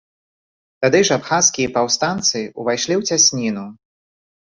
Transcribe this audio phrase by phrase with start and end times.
[0.85, 3.71] Тады ж абхазскія паўстанцы ўвайшлі ў цясніну.